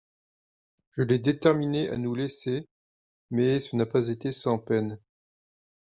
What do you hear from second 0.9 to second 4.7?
Je l'ai déterminé à nous laisser; mais ce n'a pas été sans